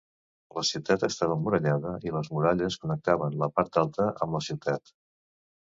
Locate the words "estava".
1.07-1.35